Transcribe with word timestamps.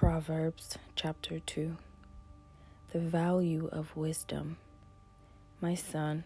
Proverbs 0.00 0.78
chapter 0.96 1.40
2 1.40 1.76
The 2.94 2.98
value 2.98 3.68
of 3.70 3.94
wisdom. 3.94 4.56
My 5.60 5.74
son, 5.74 6.24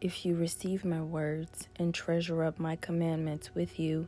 if 0.00 0.24
you 0.24 0.36
receive 0.36 0.84
my 0.84 1.00
words 1.00 1.66
and 1.74 1.92
treasure 1.92 2.44
up 2.44 2.60
my 2.60 2.76
commandments 2.76 3.52
with 3.52 3.80
you, 3.80 4.06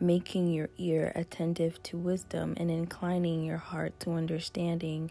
making 0.00 0.50
your 0.50 0.70
ear 0.78 1.12
attentive 1.14 1.82
to 1.82 1.98
wisdom 1.98 2.54
and 2.56 2.70
inclining 2.70 3.44
your 3.44 3.58
heart 3.58 4.00
to 4.00 4.12
understanding, 4.12 5.10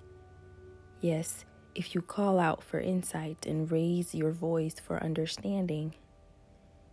yes, 0.99 1.45
if 1.75 1.93
you 1.93 2.01
call 2.01 2.39
out 2.39 2.63
for 2.63 2.79
insight 2.79 3.45
and 3.45 3.71
raise 3.71 4.15
your 4.15 4.31
voice 4.31 4.79
for 4.79 5.03
understanding, 5.03 5.93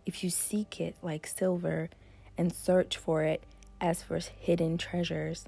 if 0.05 0.23
you 0.23 0.29
seek 0.29 0.79
it 0.79 0.95
like 1.01 1.25
silver 1.25 1.89
and 2.37 2.53
search 2.53 2.97
for 2.97 3.23
it 3.23 3.43
as 3.81 4.03
for 4.03 4.19
hidden 4.19 4.77
treasures, 4.77 5.47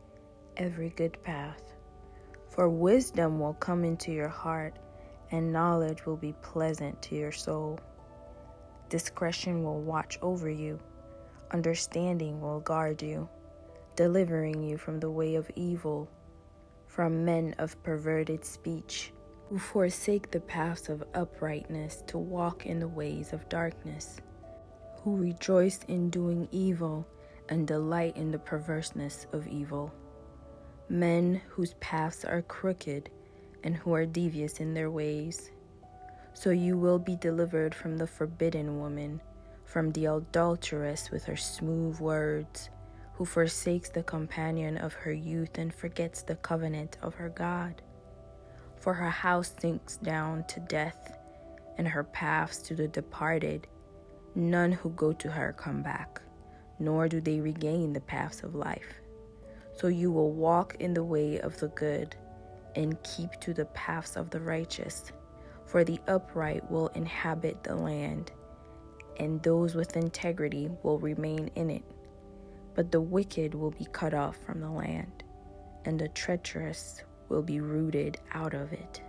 every 0.57 0.89
good 0.89 1.21
path. 1.23 1.61
For 2.49 2.67
wisdom 2.67 3.39
will 3.39 3.53
come 3.53 3.85
into 3.85 4.11
your 4.11 4.27
heart, 4.27 4.77
and 5.31 5.53
knowledge 5.53 6.05
will 6.05 6.17
be 6.17 6.33
pleasant 6.41 7.01
to 7.03 7.15
your 7.15 7.31
soul. 7.31 7.79
Discretion 8.89 9.63
will 9.63 9.79
watch 9.79 10.19
over 10.21 10.49
you, 10.49 10.77
understanding 11.51 12.41
will 12.41 12.59
guard 12.59 13.01
you, 13.01 13.29
delivering 13.95 14.61
you 14.61 14.77
from 14.77 14.99
the 14.99 15.09
way 15.09 15.35
of 15.35 15.49
evil, 15.55 16.09
from 16.87 17.23
men 17.23 17.55
of 17.57 17.81
perverted 17.83 18.43
speech, 18.43 19.13
who 19.47 19.57
forsake 19.57 20.29
the 20.29 20.41
paths 20.41 20.89
of 20.89 21.05
uprightness 21.13 22.03
to 22.07 22.17
walk 22.17 22.65
in 22.65 22.79
the 22.79 22.87
ways 22.87 23.31
of 23.31 23.47
darkness, 23.47 24.17
who 25.03 25.15
rejoice 25.15 25.79
in 25.87 26.09
doing 26.09 26.49
evil 26.51 27.07
and 27.47 27.65
delight 27.65 28.17
in 28.17 28.29
the 28.29 28.39
perverseness 28.39 29.25
of 29.31 29.47
evil 29.47 29.93
men 30.91 31.41
whose 31.47 31.73
paths 31.75 32.25
are 32.25 32.41
crooked 32.41 33.09
and 33.63 33.73
who 33.77 33.93
are 33.93 34.05
devious 34.05 34.59
in 34.59 34.73
their 34.73 34.91
ways. 34.91 35.49
So 36.33 36.49
you 36.49 36.77
will 36.77 36.99
be 36.99 37.15
delivered 37.15 37.73
from 37.73 37.95
the 37.95 38.07
forbidden 38.07 38.77
woman, 38.77 39.21
from 39.63 39.91
the 39.91 40.07
adulteress 40.07 41.09
with 41.09 41.23
her 41.23 41.37
smooth 41.37 41.99
words, 42.01 42.69
who 43.13 43.23
forsakes 43.23 43.89
the 43.89 44.03
companion 44.03 44.77
of 44.77 44.93
her 44.93 45.13
youth 45.13 45.57
and 45.57 45.73
forgets 45.73 46.23
the 46.23 46.35
covenant 46.35 46.97
of 47.01 47.15
her 47.15 47.29
God. 47.29 47.81
For 48.75 48.93
her 48.93 49.09
house 49.09 49.53
sinks 49.61 49.95
down 49.95 50.43
to 50.47 50.59
death, 50.59 51.17
and 51.77 51.87
her 51.87 52.03
paths 52.03 52.57
to 52.63 52.75
the 52.75 52.89
departed. 52.89 53.65
None 54.35 54.73
who 54.73 54.89
go 54.89 55.13
to 55.13 55.31
her 55.31 55.53
come 55.53 55.83
back, 55.83 56.21
nor 56.79 57.07
do 57.07 57.21
they 57.21 57.39
regain 57.39 57.93
the 57.93 58.01
paths 58.01 58.43
of 58.43 58.55
life 58.55 59.01
so 59.75 59.87
you 59.87 60.11
will 60.11 60.31
walk 60.31 60.75
in 60.79 60.93
the 60.93 61.03
way 61.03 61.39
of 61.39 61.59
the 61.59 61.69
good 61.69 62.15
and 62.75 63.01
keep 63.03 63.31
to 63.41 63.53
the 63.53 63.65
paths 63.65 64.15
of 64.15 64.29
the 64.29 64.39
righteous. 64.39 65.11
For 65.65 65.83
the 65.83 65.99
upright 66.07 66.69
will 66.69 66.87
inhabit 66.89 67.63
the 67.63 67.75
land, 67.75 68.31
and 69.17 69.41
those 69.43 69.75
with 69.75 69.95
integrity 69.95 70.69
will 70.83 70.99
remain 70.99 71.49
in 71.55 71.69
it. 71.69 71.83
But 72.75 72.91
the 72.91 73.01
wicked 73.01 73.55
will 73.55 73.71
be 73.71 73.87
cut 73.91 74.13
off 74.13 74.37
from 74.37 74.59
the 74.59 74.69
land, 74.69 75.23
and 75.85 75.99
the 75.99 76.09
treacherous 76.09 77.03
will 77.29 77.41
be 77.41 77.61
rooted 77.61 78.17
out 78.33 78.53
of 78.53 78.73
it. 78.73 79.01